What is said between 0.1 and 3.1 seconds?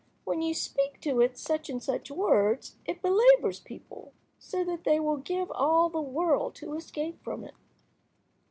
When you speak to it such and such words it